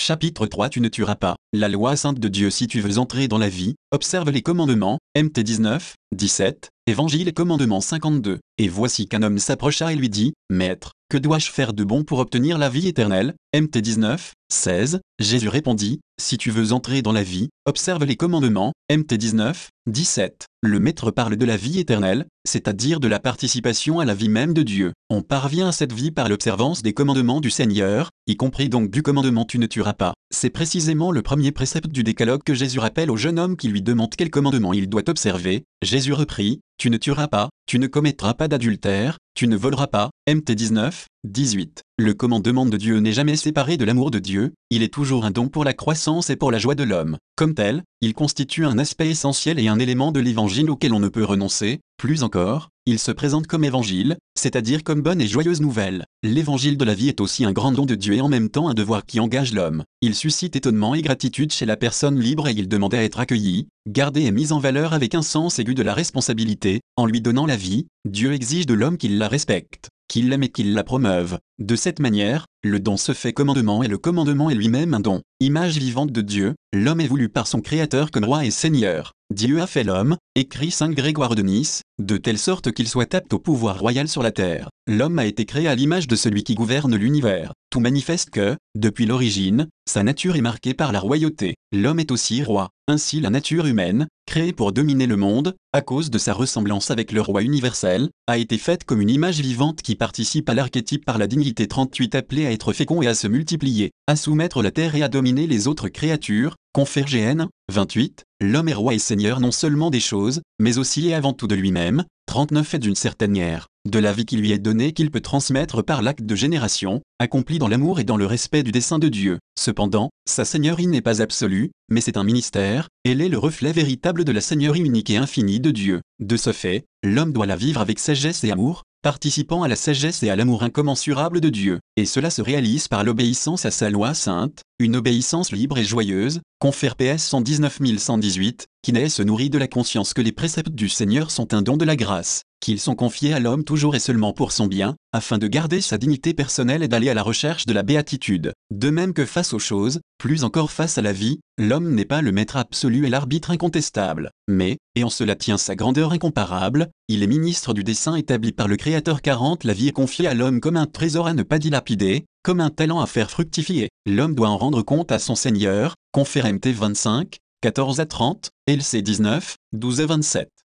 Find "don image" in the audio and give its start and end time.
75.00-75.78